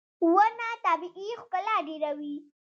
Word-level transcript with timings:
•ونه 0.33 0.69
طبیعي 0.85 1.29
ښکلا 1.41 1.75
ډېروي. 1.87 2.35